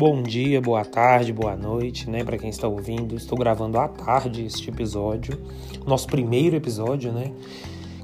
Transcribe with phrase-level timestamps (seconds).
[0.00, 3.14] Bom dia, boa tarde, boa noite, né, para quem está ouvindo.
[3.14, 5.38] Estou gravando à tarde este episódio,
[5.86, 7.34] nosso primeiro episódio, né,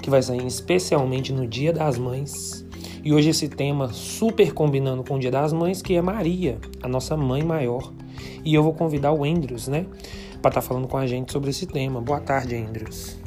[0.03, 2.67] que vai sair especialmente no Dia das Mães.
[3.03, 6.87] E hoje esse tema super combinando com o Dia das Mães, que é Maria, a
[6.87, 7.91] nossa mãe maior.
[8.45, 9.87] E eu vou convidar o Andrews, né,
[10.42, 11.98] para estar tá falando com a gente sobre esse tema.
[11.98, 13.19] Boa tarde, Andrews.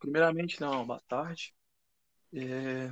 [0.00, 1.54] Primeiramente, não, boa tarde.
[2.34, 2.90] É,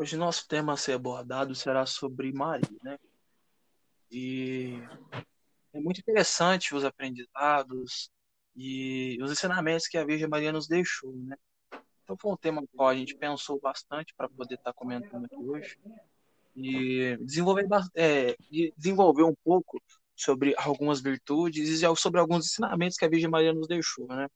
[0.00, 2.98] Hoje nosso tema a ser abordado será sobre Maria, né?
[4.10, 4.80] E
[5.74, 8.10] é muito interessante os aprendizados
[8.56, 11.36] e os ensinamentos que a Virgem Maria nos deixou, né?
[12.02, 15.36] Então foi um tema qual a gente pensou bastante para poder estar tá comentando aqui
[15.36, 15.78] hoje
[16.56, 18.34] e desenvolver, é,
[18.78, 19.82] desenvolver um pouco
[20.16, 24.28] sobre algumas virtudes e sobre alguns ensinamentos que a Virgem Maria nos deixou, né?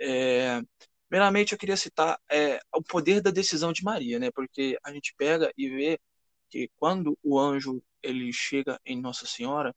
[0.00, 0.62] É,
[1.08, 4.30] Primeiramente, eu queria citar é, o poder da decisão de Maria, né?
[4.30, 6.00] Porque a gente pega e vê
[6.48, 9.74] que quando o anjo ele chega em Nossa Senhora,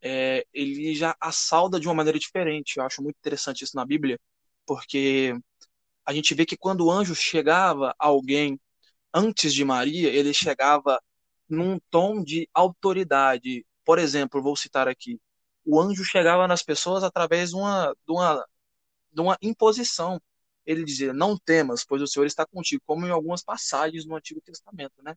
[0.00, 2.78] é, ele já a sauda de uma maneira diferente.
[2.78, 4.18] Eu acho muito interessante isso na Bíblia,
[4.66, 5.34] porque
[6.04, 8.60] a gente vê que quando o anjo chegava a alguém
[9.14, 11.00] antes de Maria, ele chegava
[11.48, 13.66] num tom de autoridade.
[13.84, 15.20] Por exemplo, vou citar aqui:
[15.64, 18.46] o anjo chegava nas pessoas através de uma, de uma,
[19.12, 20.20] de uma imposição
[20.66, 24.40] ele dizia: Não temas, pois o Senhor está contigo, como em algumas passagens no Antigo
[24.40, 25.14] Testamento, né?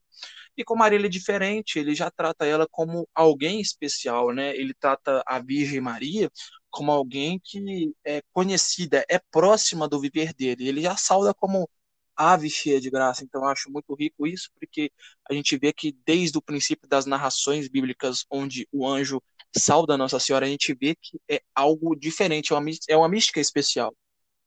[0.56, 4.56] E com Maria ele é diferente, ele já trata ela como alguém especial, né?
[4.56, 6.30] Ele trata a Virgem Maria
[6.70, 10.68] como alguém que é conhecida, é próxima do viver dele.
[10.68, 11.68] Ele já sauda como
[12.16, 13.24] ave cheia de graça.
[13.24, 14.90] Então eu acho muito rico isso, porque
[15.28, 19.22] a gente vê que desde o princípio das narrações bíblicas, onde o anjo
[19.56, 23.40] sauda Nossa Senhora, a gente vê que é algo diferente, é uma, é uma mística
[23.40, 23.94] especial.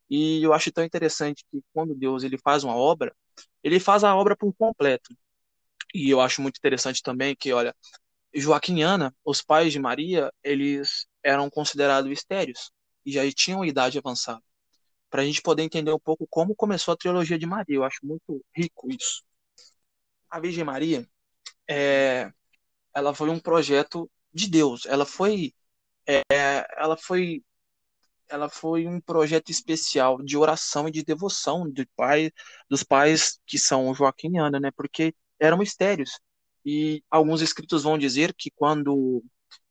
[0.10, 3.16] E eu acho tão interessante que quando Deus ele faz uma obra,
[3.64, 5.16] ele faz a obra por completo.
[5.94, 7.76] E eu acho muito interessante também que, olha,
[8.34, 12.72] Joaquim e Ana, os pais de Maria, eles eram considerados estéreos
[13.06, 14.42] e já tinham idade avançada.
[15.10, 18.00] Para a gente poder entender um pouco como começou a trilogia de Maria, eu acho
[18.06, 19.24] muito rico isso.
[20.30, 21.08] A Virgem Maria,
[21.70, 22.32] é,
[22.96, 24.86] ela foi um projeto de Deus.
[24.86, 25.54] Ela foi,
[26.08, 26.22] é,
[26.78, 27.44] ela foi
[28.30, 32.32] ela foi um projeto especial de oração e de devoção do pai,
[32.70, 34.72] dos pais que são Joaquim e Ana, né?
[34.72, 36.20] Porque eram mistérios.
[36.66, 39.24] E alguns escritos vão dizer que quando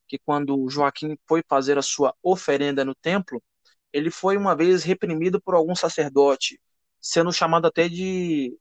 [0.08, 3.42] que quando Joaquim foi fazer a sua oferenda no templo,
[3.92, 6.58] ele foi uma vez reprimido por algum sacerdote,
[7.00, 8.56] sendo chamado até de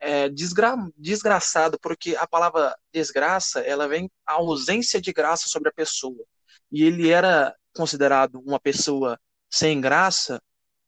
[0.00, 5.72] é, desgra desgraçado, porque a palavra desgraça ela vem a ausência de graça sobre a
[5.72, 6.24] pessoa.
[6.70, 9.18] E ele era considerado uma pessoa
[9.54, 10.42] sem graça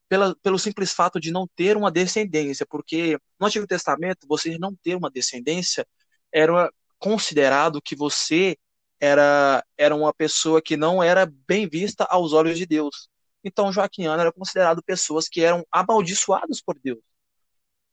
[0.09, 4.75] pela, pelo simples fato de não ter uma descendência, porque no Antigo Testamento, você não
[4.75, 5.87] ter uma descendência
[6.32, 6.69] era
[6.99, 8.56] considerado que você
[8.99, 13.09] era, era uma pessoa que não era bem vista aos olhos de Deus.
[13.44, 16.99] Então, Joaquim e Ana eram considerados pessoas que eram amaldiçoadas por Deus.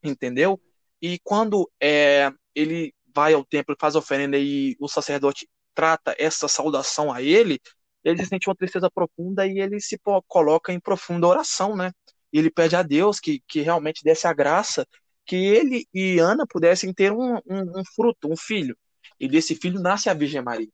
[0.02, 0.60] Entendeu?
[1.00, 6.48] E quando é, ele vai ao templo faz a oferenda e o sacerdote trata essa
[6.48, 7.60] saudação a ele,
[8.04, 11.92] ele sente uma tristeza profunda e ele se coloca em profunda oração, né?
[12.32, 14.86] E ele pede a Deus que, que realmente desse a graça
[15.26, 18.78] que ele e Ana pudessem ter um, um, um fruto, um filho.
[19.20, 20.70] E desse filho nasce a Virgem Maria.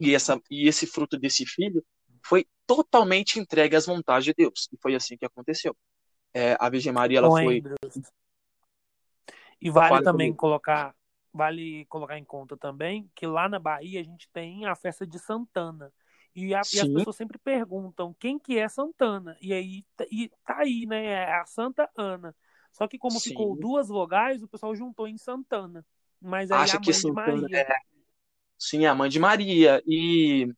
[0.00, 1.84] E, essa, e esse fruto desse filho
[2.24, 4.68] foi totalmente entregue às vontades de Deus.
[4.72, 5.76] E foi assim que aconteceu.
[6.34, 7.62] É, a Virgem Maria ela foi.
[9.60, 10.36] E vale também comigo.
[10.38, 10.94] colocar,
[11.32, 15.18] vale colocar em conta também que lá na Bahia a gente tem a festa de
[15.18, 15.92] Santana.
[16.34, 19.36] E, a, e, as pessoas sempre perguntam quem que é Santana.
[19.40, 21.04] E aí e tá aí, né?
[21.04, 22.34] É a Santa Ana.
[22.72, 23.30] Só que como Sim.
[23.30, 25.84] ficou duas vogais, o pessoal juntou em Santana.
[26.20, 27.58] Mas aí Acha é a mãe que Santana de Maria.
[27.60, 27.74] É...
[28.58, 29.82] Sim, a mãe de Maria.
[29.86, 30.48] E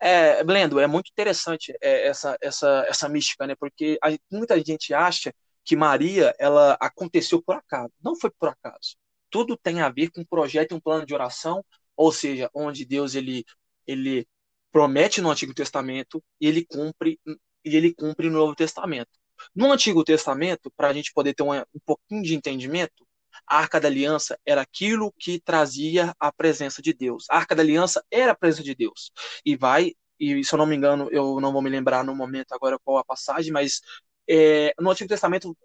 [0.00, 3.54] é, Blendo, é muito interessante é, essa, essa, essa mística, né?
[3.54, 5.32] Porque a, muita gente acha
[5.64, 7.92] que Maria ela aconteceu por acaso.
[8.02, 8.96] Não foi por acaso.
[9.30, 11.64] Tudo tem a ver com um projeto e um plano de oração,
[11.96, 13.44] ou seja, onde Deus ele,
[13.86, 14.28] ele
[14.74, 17.20] promete no Antigo Testamento e ele cumpre
[17.64, 19.08] e ele cumpre no Novo Testamento.
[19.54, 23.06] No Antigo Testamento, para a gente poder ter um, um pouquinho de entendimento,
[23.46, 27.24] a Arca da Aliança era aquilo que trazia a presença de Deus.
[27.30, 29.12] A Arca da Aliança era a presença de Deus.
[29.46, 32.52] E vai, e se eu não me engano, eu não vou me lembrar no momento
[32.52, 33.80] agora qual a passagem, mas
[34.28, 35.56] é, no Antigo Testamento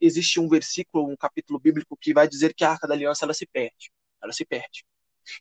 [0.00, 3.34] existe um versículo, um capítulo bíblico que vai dizer que a Arca da Aliança ela
[3.34, 3.92] se perde.
[4.20, 4.84] Ela se perde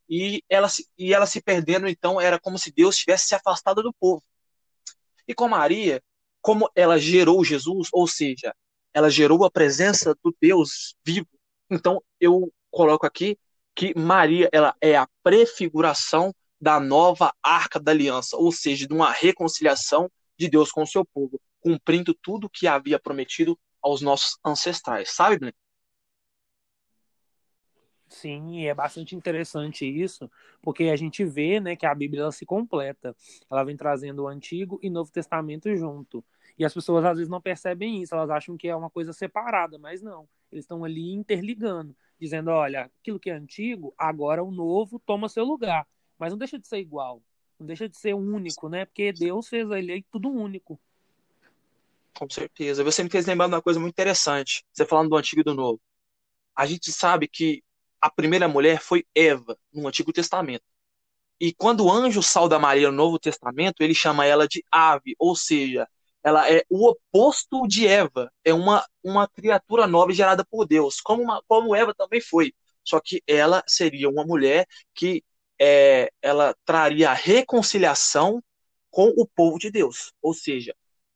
[0.10, 0.68] e ela,
[0.98, 4.24] e ela se perdendo, então era como se Deus tivesse se afastado do povo.
[5.28, 6.02] E com Maria,
[6.42, 8.56] como ela gerou Jesus, ou seja,
[8.94, 11.28] ela gerou a presença do Deus vivo,
[11.70, 13.38] Então, eu coloco aqui
[13.76, 19.12] que Maria ela é a prefiguração da nova arca da aliança, ou seja, de uma
[19.12, 24.38] reconciliação de Deus com o seu povo, cumprindo tudo o que havia prometido aos nossos
[24.44, 25.54] ancestrais, sabe, Blen?
[28.10, 30.32] Sim, é bastante interessante isso,
[30.62, 33.16] porque a gente vê né, que a Bíblia ela se completa.
[33.50, 36.24] Ela vem trazendo o Antigo e Novo Testamento junto.
[36.58, 39.78] E as pessoas às vezes não percebem isso, elas acham que é uma coisa separada,
[39.78, 40.28] mas não.
[40.52, 45.44] Eles estão ali interligando, dizendo: olha, aquilo que é antigo, agora o novo toma seu
[45.44, 45.86] lugar.
[46.18, 47.22] Mas não deixa de ser igual,
[47.60, 48.86] não deixa de ser único, né?
[48.86, 50.80] Porque Deus fez ele tudo único.
[52.18, 52.84] Com certeza.
[52.84, 54.66] Você me fez lembrar de uma coisa muito interessante.
[54.74, 55.80] Você falando do Antigo e do Novo.
[56.56, 57.64] A gente sabe que
[58.02, 60.64] a primeira mulher foi Eva, no Antigo Testamento.
[61.40, 65.36] E quando o anjo salda Maria no Novo Testamento, ele chama ela de ave, ou
[65.36, 65.88] seja,
[66.24, 71.24] ela é o oposto de Eva, é uma, uma criatura nova gerada por Deus, como,
[71.24, 72.54] uma, como Eva também foi.
[72.84, 74.66] Só que ela seria uma mulher
[74.96, 75.24] que
[75.60, 78.42] é, ela traria a reconciliação
[78.90, 80.12] com o povo de Deus.
[80.22, 80.76] Ou seja,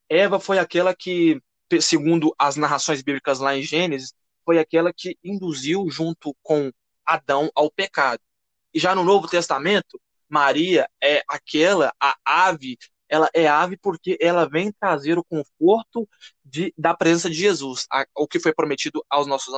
[0.09, 1.41] Eva foi aquela que,
[1.79, 4.13] segundo as narrações bíblicas lá em Gênesis,
[4.45, 6.71] foi aquela que induziu junto com
[7.05, 8.21] Adão ao pecado.
[8.73, 9.99] E já no Novo Testamento,
[10.29, 12.77] Maria é aquela, a ave,
[13.09, 16.07] ela é ave porque ela vem trazer o conforto
[16.43, 19.53] de, da presença de Jesus, a, o que foi prometido aos nossos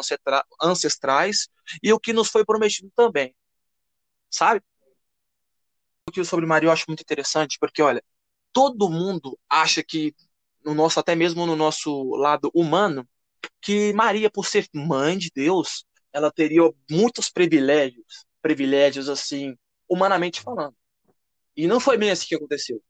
[0.61, 1.47] ancestrais
[1.81, 3.35] e o que nos foi prometido também.
[4.31, 4.61] Sabe?
[6.09, 8.03] O que sobre Maria eu acho muito interessante, porque olha,
[8.51, 10.15] todo mundo acha que
[10.65, 13.07] no nosso até mesmo no nosso lado humano,
[13.61, 19.55] que Maria por ser mãe de Deus, ela teria muitos privilégios, privilégios assim,
[19.87, 20.75] humanamente falando.
[21.55, 22.81] E não foi bem assim que aconteceu.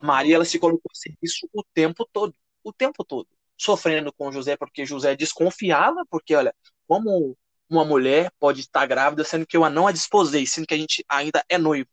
[0.00, 4.56] Maria ela se colocou a serviço o tempo todo, o tempo todo, sofrendo com José
[4.56, 6.54] porque José desconfiava, porque olha,
[6.86, 7.36] como
[7.68, 11.04] uma mulher pode estar grávida sendo que eu não a desposei, sendo que a gente
[11.08, 11.88] ainda é noivo.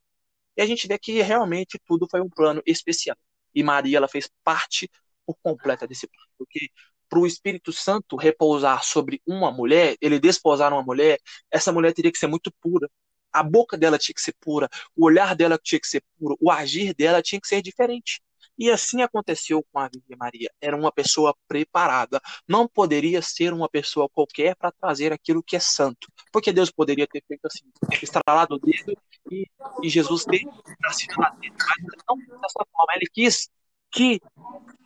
[0.58, 3.16] E a gente vê que realmente tudo foi um plano especial.
[3.54, 4.90] E Maria ela fez parte
[5.26, 6.70] por completa desse plano, porque
[7.10, 11.20] para o Espírito Santo repousar sobre uma mulher, ele desposar uma mulher,
[11.52, 12.90] essa mulher teria que ser muito pura.
[13.32, 16.52] A boca dela tinha que ser pura, o olhar dela tinha que ser puro, o
[16.52, 18.22] agir dela tinha que ser diferente.
[18.60, 20.52] E assim aconteceu com a Virgem Maria.
[20.60, 22.20] Era uma pessoa preparada.
[22.46, 26.12] Não poderia ser uma pessoa qualquer para trazer aquilo que é santo.
[26.30, 27.64] Porque Deus poderia ter feito assim,
[28.04, 28.98] estralado o dedo
[29.32, 29.48] e,
[29.82, 30.44] e Jesus ter
[30.82, 31.56] nascido na terra.
[31.58, 32.94] Mas não dessa forma.
[32.96, 33.50] Ele quis
[33.92, 34.20] que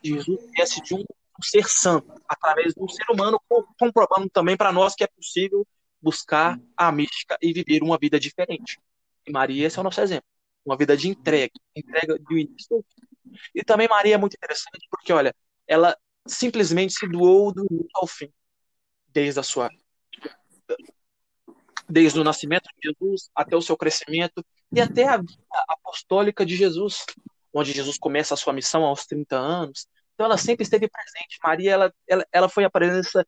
[0.04, 1.04] Jesus viesse de um
[1.42, 3.40] ser santo, através do ser humano,
[3.80, 5.66] comprovando também para nós que é possível
[6.02, 8.80] buscar a mística e viver uma vida diferente.
[9.26, 10.26] E Maria, esse é o nosso exemplo.
[10.66, 12.86] Uma vida de entrega, entrega do início.
[13.56, 15.34] E também Maria é muito interessante porque, olha,
[15.66, 18.32] ela simplesmente se doou do início ao fim,
[19.08, 19.70] desde a sua
[21.88, 25.38] desde o nascimento de Jesus até o seu crescimento e até a vida
[25.68, 27.06] apostólica de Jesus,
[27.54, 31.40] onde Jesus começa a sua missão aos 30 anos, então ela sempre esteve presente.
[31.44, 33.26] Maria, ela, ela, ela foi a presença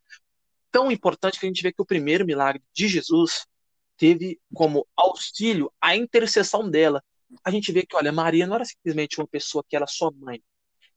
[0.71, 3.45] tão importante que a gente vê que o primeiro milagre de Jesus
[3.97, 7.03] teve como auxílio a intercessão dela.
[7.43, 10.41] A gente vê que, olha, Maria não era simplesmente uma pessoa que era só mãe.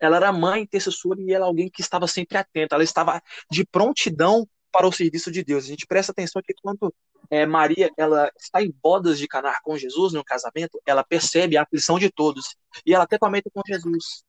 [0.01, 2.75] Ela era mãe intercessora e ela alguém que estava sempre atenta.
[2.75, 5.65] Ela estava de prontidão para o serviço de Deus.
[5.65, 6.95] A gente presta atenção que quando
[7.31, 11.63] é, Maria ela está em bodas de canar com Jesus no casamento, ela percebe a
[11.63, 12.55] aflição de todos
[12.85, 14.23] e ela até comenta com Jesus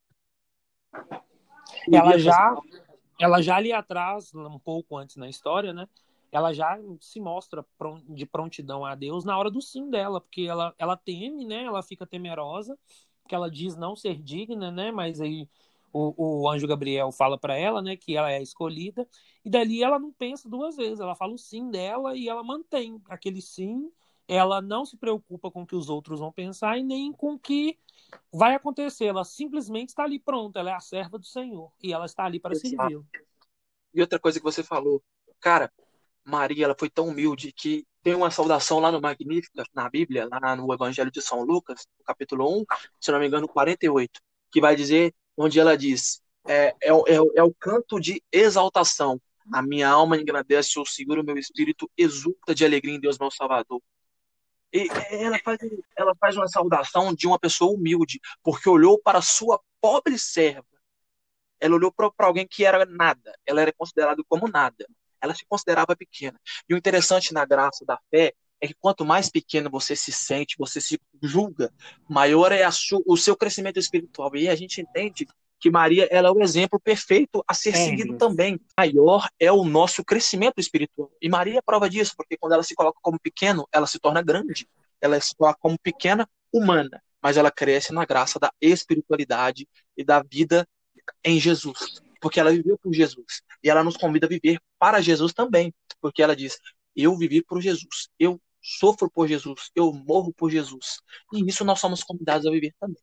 [1.92, 2.56] ela já,
[3.18, 5.88] ela já ali atrás, um pouco antes na história, né?
[6.32, 7.64] Ela já se mostra
[8.08, 11.64] de prontidão a Deus na hora do sim dela, porque ela, ela teme, né?
[11.64, 12.78] Ela fica temerosa,
[13.28, 14.92] que ela diz não ser digna, né?
[14.92, 15.48] Mas aí
[15.92, 19.06] o, o anjo Gabriel fala para ela, né, que ela é escolhida,
[19.44, 23.00] e dali ela não pensa duas vezes, ela fala o sim dela e ela mantém
[23.08, 23.90] aquele sim,
[24.30, 27.38] ela não se preocupa com o que os outros vão pensar e nem com o
[27.38, 27.76] que
[28.32, 29.06] vai acontecer.
[29.06, 32.38] Ela simplesmente está ali pronta, ela é a serva do Senhor e ela está ali
[32.38, 33.00] para servir.
[33.92, 35.02] E outra coisa que você falou,
[35.40, 35.68] cara,
[36.24, 40.54] Maria, ela foi tão humilde que tem uma saudação lá no Magnífica, na Bíblia, lá
[40.54, 42.64] no Evangelho de São Lucas, capítulo 1,
[43.00, 44.20] se não me engano, 48,
[44.52, 49.20] que vai dizer, onde ela diz, é, é, é, é o canto de exaltação.
[49.52, 53.30] A minha alma engrandece o Senhor, o meu espírito exulta de alegria em Deus, meu
[53.32, 53.82] Salvador.
[54.72, 55.58] E ela faz,
[55.96, 60.64] ela faz uma saudação de uma pessoa humilde, porque olhou para sua pobre serva.
[61.58, 63.34] Ela olhou para alguém que era nada.
[63.44, 64.86] Ela era considerada como nada.
[65.20, 66.40] Ela se considerava pequena.
[66.68, 70.56] E o interessante na graça da fé é que quanto mais pequeno você se sente,
[70.58, 71.72] você se julga,
[72.08, 72.66] maior é
[73.06, 74.34] o seu crescimento espiritual.
[74.36, 75.26] E a gente entende
[75.60, 78.58] que Maria ela é o exemplo perfeito a ser é, seguido também.
[78.78, 81.12] Maior é o nosso crescimento espiritual.
[81.20, 84.22] E Maria é prova disso, porque quando ela se coloca como pequeno, ela se torna
[84.22, 84.66] grande.
[85.00, 90.22] Ela se coloca como pequena humana, mas ela cresce na graça da espiritualidade e da
[90.22, 90.66] vida
[91.24, 93.42] em Jesus, porque ela viveu por Jesus.
[93.62, 96.58] E ela nos convida a viver para Jesus também, porque ela diz:
[96.96, 101.00] Eu vivi por Jesus, eu sofro por Jesus, eu morro por Jesus.
[101.32, 103.02] E isso nós somos convidados a viver também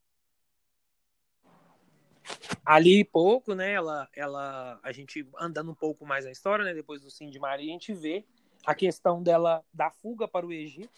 [2.66, 3.74] ali pouco, né?
[3.74, 6.74] Ela, ela, a gente andando um pouco mais na história, né?
[6.74, 8.26] Depois do Sim de Maria, a gente vê
[8.66, 10.90] a questão dela da fuga para o Egito,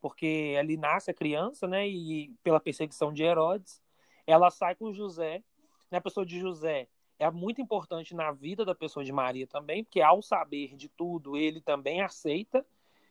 [0.00, 1.86] porque ali nasce a criança, né?
[1.88, 3.82] E pela perseguição de Herodes,
[4.26, 5.42] ela sai com José.
[5.90, 5.98] Né?
[5.98, 10.00] A pessoa de José é muito importante na vida da pessoa de Maria também, porque
[10.00, 12.64] ao saber de tudo, ele também aceita.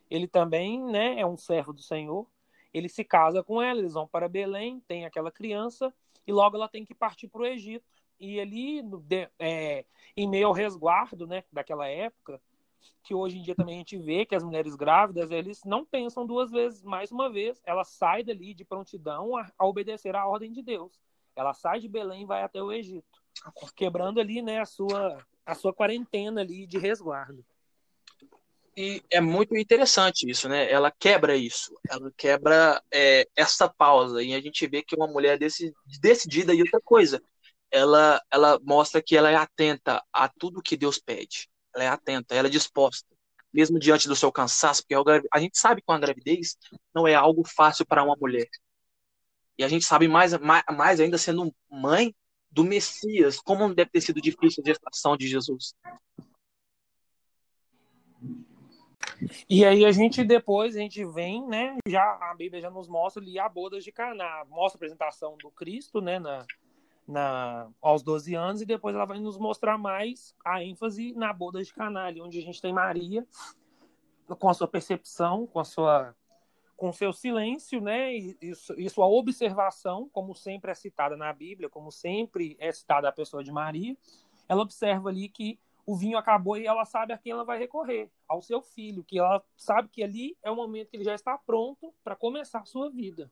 [0.10, 1.20] Ele também, né?
[1.20, 2.28] É um servo do Senhor.
[2.74, 5.94] Ele se casa com ela, eles vão para Belém, tem aquela criança
[6.26, 7.86] e logo ela tem que partir para o Egito.
[8.20, 8.82] E ali,
[9.40, 12.40] é, em meio ao resguardo né, daquela época,
[13.04, 16.26] que hoje em dia também a gente vê que as mulheres grávidas, eles não pensam
[16.26, 20.52] duas vezes, mais uma vez, ela sai dali de prontidão a, a obedecer à ordem
[20.52, 21.02] de Deus.
[21.36, 23.22] Ela sai de Belém e vai até o Egito,
[23.76, 27.44] quebrando ali né, a, sua, a sua quarentena ali de resguardo.
[28.76, 30.72] E é muito interessante isso, né?
[30.72, 35.38] Ela quebra isso, ela quebra é, essa pausa e a gente vê que uma mulher
[35.38, 37.22] desse, decidida e outra coisa,
[37.70, 41.48] ela, ela mostra que ela é atenta a tudo que Deus pede.
[41.76, 43.08] Ela é atenta, ela é disposta,
[43.54, 46.58] mesmo diante do seu cansaço, porque a gente sabe que a gravidez
[46.96, 48.48] não é algo fácil para uma mulher.
[49.56, 52.16] E a gente sabe mais, mais, mais ainda sendo mãe
[52.50, 55.76] do Messias, como deve ter sido difícil a gestação de Jesus.
[59.50, 61.78] E aí a gente depois, a gente vem, né?
[61.88, 65.50] Já a Bíblia já nos mostra ali a bodas de Caná, mostra a apresentação do
[65.52, 66.20] Cristo, né?
[66.20, 66.46] Na,
[67.08, 71.62] na, aos 12 anos, e depois ela vai nos mostrar mais a ênfase na boda
[71.62, 73.26] de Caná, ali onde a gente tem Maria,
[74.40, 76.16] com a sua percepção, com a sua
[76.76, 81.92] com seu silêncio, né, e, e, sua observação, como sempre é citada na Bíblia, como
[81.92, 83.96] sempre é citada a pessoa de Maria,
[84.50, 88.10] ela observa ali que o vinho acabou e ela sabe a quem ela vai recorrer,
[88.28, 91.38] ao seu filho, que ela sabe que ali é o momento que ele já está
[91.38, 93.30] pronto para começar a sua vida.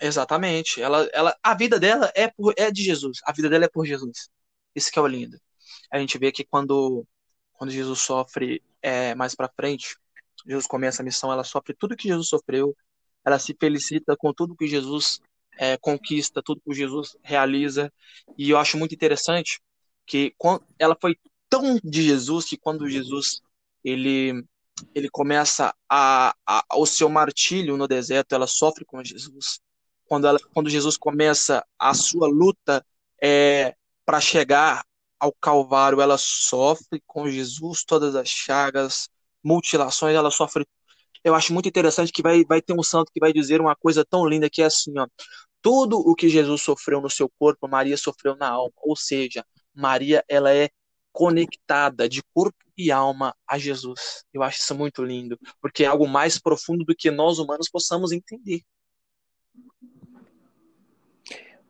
[0.00, 0.80] Exatamente.
[0.80, 3.18] Ela, ela, a vida dela é, por, é de Jesus.
[3.24, 4.30] A vida dela é por Jesus.
[4.74, 5.38] Isso que é o lindo.
[5.90, 7.06] A gente vê que quando,
[7.52, 9.96] quando Jesus sofre é, mais para frente,
[10.46, 12.74] Jesus começa a missão, ela sofre tudo que Jesus sofreu,
[13.24, 15.20] ela se felicita com tudo que Jesus
[15.58, 17.92] é, conquista, tudo que Jesus realiza.
[18.38, 19.60] E eu acho muito interessante
[20.10, 20.34] que
[20.76, 21.16] ela foi
[21.48, 23.40] tão de Jesus que quando Jesus
[23.84, 24.44] ele
[24.94, 29.60] ele começa a, a, o seu martírio no deserto, ela sofre com Jesus.
[30.06, 32.84] Quando, ela, quando Jesus começa a sua luta
[33.22, 33.76] é,
[34.06, 34.82] para chegar
[35.18, 39.10] ao Calvário, ela sofre com Jesus todas as chagas,
[39.44, 40.66] mutilações, ela sofre.
[41.22, 44.02] Eu acho muito interessante que vai, vai ter um santo que vai dizer uma coisa
[44.02, 45.06] tão linda que é assim, ó.
[45.60, 48.72] Tudo o que Jesus sofreu no seu corpo, Maria sofreu na alma.
[48.78, 49.44] Ou seja,
[49.80, 50.68] Maria ela é
[51.12, 54.24] conectada de corpo e alma a Jesus.
[54.32, 58.12] Eu acho isso muito lindo, porque é algo mais profundo do que nós humanos possamos
[58.12, 58.62] entender.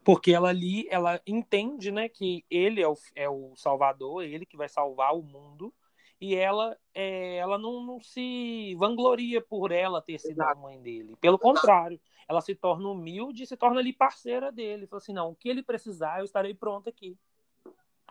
[0.04, 4.56] Porque ela ali, ela entende, né, que ele é o, é o Salvador, ele que
[4.56, 5.72] vai salvar o mundo,
[6.20, 10.58] e ela, é, ela não, não, se vangloria por ela ter sido Exato.
[10.58, 11.16] a mãe dele.
[11.20, 11.98] Pelo contrário,
[12.28, 14.86] ela se torna humilde e se torna ali parceira dele.
[14.86, 17.16] Fala assim, não, o que ele precisar, eu estarei pronta aqui.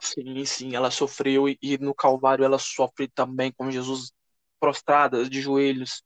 [0.01, 4.11] Sim, sim, ela sofreu e, e no Calvário ela sofre também com Jesus
[4.59, 6.03] prostrada de joelhos,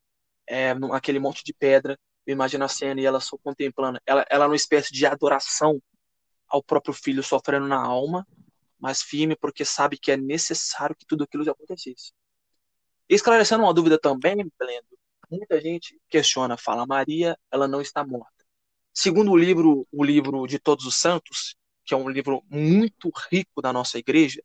[0.47, 1.97] é, naquele monte de pedra.
[2.25, 3.99] Imagina a cena e ela só contemplando.
[4.05, 5.81] Ela, ela numa espécie de adoração
[6.47, 8.25] ao próprio filho sofrendo na alma,
[8.79, 12.13] mas firme porque sabe que é necessário que tudo aquilo acontecesse.
[13.09, 14.97] Esclarecendo uma dúvida também, Blendo,
[15.29, 18.31] muita gente questiona, fala, Maria, ela não está morta.
[18.93, 23.61] Segundo o livro, o livro de Todos os Santos, que é um livro muito rico
[23.61, 24.41] da nossa igreja,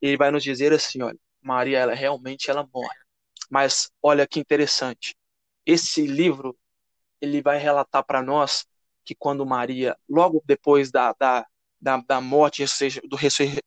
[0.00, 2.98] ele vai nos dizer assim, olha, Maria, ela realmente ela morre.
[3.50, 5.16] Mas olha que interessante.
[5.66, 6.56] Esse livro
[7.20, 8.66] ele vai relatar para nós
[9.04, 11.46] que quando Maria, logo depois da, da,
[11.80, 13.16] da, da morte, ou seja, do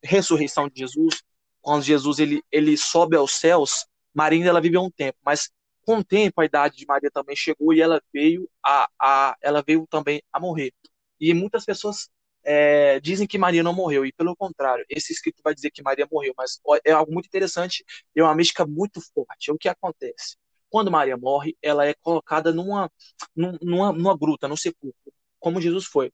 [0.04, 1.24] ressurreição de Jesus,
[1.62, 5.50] quando Jesus ele, ele sobe aos céus, Maria ela viveu um tempo, mas
[5.84, 9.63] com o tempo a idade de Maria também chegou e ela veio a, a ela
[9.66, 10.74] veio também a morrer.
[11.20, 12.10] E muitas pessoas
[12.43, 16.07] é, dizem que Maria não morreu, e pelo contrário, esse escrito vai dizer que Maria
[16.12, 17.83] morreu, mas é algo muito interessante,
[18.15, 19.50] é uma mística muito forte.
[19.50, 20.38] É o que acontece?
[20.69, 22.89] Quando Maria morre, ela é colocada numa,
[23.36, 26.12] numa, numa gruta, num sepulcro, como Jesus foi.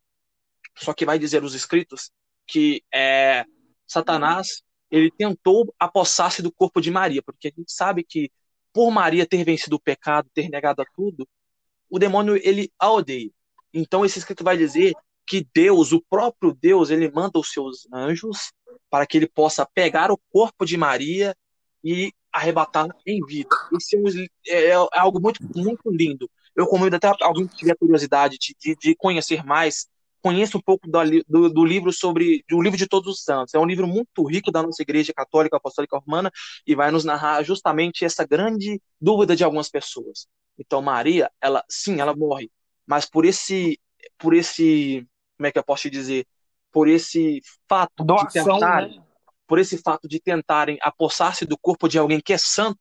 [0.75, 2.12] Só que vai dizer os escritos
[2.46, 3.46] que é,
[3.86, 8.31] Satanás ele tentou apossar-se do corpo de Maria, porque a gente sabe que
[8.74, 11.27] por Maria ter vencido o pecado, ter negado a tudo,
[11.89, 13.29] o demônio ele a odeia.
[13.74, 14.93] Então esse escrito vai dizer
[15.27, 18.51] que Deus, o próprio Deus, ele manda os seus anjos
[18.89, 21.36] para que ele possa pegar o corpo de Maria
[21.84, 23.50] e arrebatar em vida.
[23.77, 23.96] Isso
[24.48, 26.29] é, é, é algo muito, muito lindo.
[26.55, 29.88] Eu convido até alguém que tiver curiosidade de, de, conhecer mais,
[30.22, 33.53] conheça um pouco do, do, do, livro sobre do livro de todos os santos.
[33.53, 36.31] É um livro muito rico da nossa igreja católica apostólica romana
[36.65, 40.27] e vai nos narrar justamente essa grande dúvida de algumas pessoas.
[40.57, 42.50] Então Maria, ela sim, ela morre,
[42.88, 43.79] mas por esse
[44.17, 45.07] por esse
[45.38, 46.27] como é que eu posso te dizer?
[46.72, 49.06] Por esse fato Doação, de tentarem, né?
[49.48, 52.79] por esse fato de tentarem apossar-se do corpo de alguém que é santo,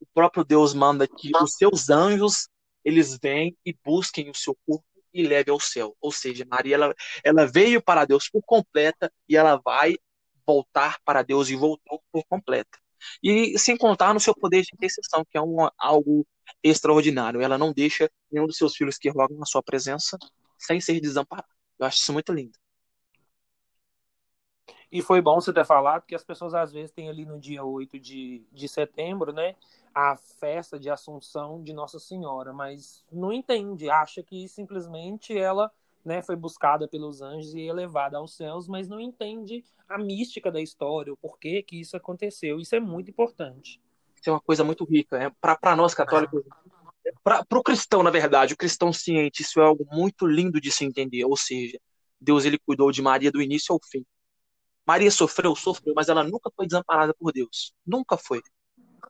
[0.00, 2.48] o próprio Deus manda que os seus anjos
[2.84, 5.94] eles vêm e busquem o seu corpo e levem ao céu.
[6.00, 9.96] Ou seja, Maria ela, ela veio para Deus por completa e ela vai
[10.46, 12.78] voltar para Deus e voltou por completa.
[13.22, 16.26] E sem contar no seu poder de intercessão, que é um, algo
[16.62, 17.40] extraordinário.
[17.40, 20.18] Ela não deixa nenhum dos seus filhos que rogam na sua presença
[20.60, 21.48] sem ser desamparado.
[21.78, 22.58] Eu acho isso muito lindo.
[24.92, 27.64] E foi bom você ter falado que as pessoas às vezes têm ali no dia
[27.64, 29.54] 8 de, de setembro, né,
[29.94, 35.70] a festa de Assunção de Nossa Senhora, mas não entende, acha que simplesmente ela
[36.04, 40.60] né, foi buscada pelos anjos e elevada aos céus, mas não entende a mística da
[40.60, 42.58] história, o porquê que isso aconteceu.
[42.58, 43.80] Isso é muito importante.
[44.16, 45.18] Isso é uma coisa muito rica.
[45.18, 45.32] Né?
[45.40, 46.42] Para nós católicos,
[47.22, 50.84] para o cristão, na verdade, o cristão ciente, isso é algo muito lindo de se
[50.84, 51.24] entender.
[51.24, 51.78] Ou seja,
[52.20, 54.04] Deus ele cuidou de Maria do início ao fim.
[54.86, 57.72] Maria sofreu, sofreu, mas ela nunca foi desamparada por Deus.
[57.86, 58.42] Nunca foi.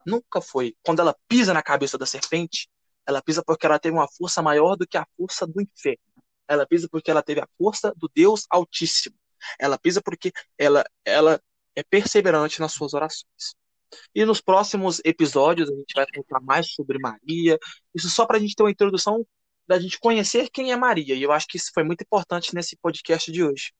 [0.05, 0.75] Nunca foi.
[0.83, 2.69] Quando ela pisa na cabeça da serpente,
[3.05, 5.99] ela pisa porque ela teve uma força maior do que a força do inferno.
[6.47, 9.15] Ela pisa porque ela teve a força do Deus Altíssimo.
[9.59, 11.41] Ela pisa porque ela, ela
[11.75, 13.55] é perseverante nas suas orações.
[14.13, 17.57] E nos próximos episódios a gente vai contar mais sobre Maria.
[17.93, 19.25] Isso só para a gente ter uma introdução
[19.67, 21.15] da gente conhecer quem é Maria.
[21.15, 23.73] E eu acho que isso foi muito importante nesse podcast de hoje.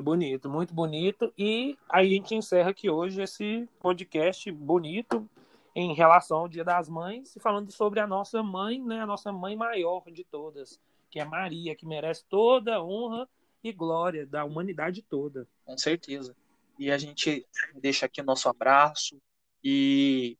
[0.00, 1.32] Bonito, muito bonito.
[1.36, 5.28] E aí a gente encerra aqui hoje esse podcast bonito
[5.74, 9.56] em relação ao Dia das Mães, falando sobre a nossa mãe, né, a nossa mãe
[9.56, 10.78] maior de todas,
[11.10, 13.28] que é Maria, que merece toda a honra
[13.62, 15.46] e glória da humanidade toda.
[15.64, 16.34] Com certeza.
[16.82, 17.46] E a gente
[17.80, 19.22] deixa aqui o nosso abraço
[19.62, 20.36] e,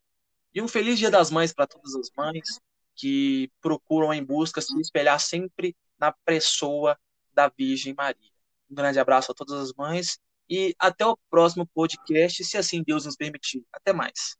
[0.53, 2.59] e um feliz Dia das Mães para todas as mães
[2.97, 6.99] que procuram em busca se espelhar sempre na pessoa
[7.33, 8.33] da Virgem Maria.
[8.69, 13.05] Um grande abraço a todas as mães e até o próximo podcast, se assim Deus
[13.05, 13.63] nos permitir.
[13.71, 14.35] Até mais.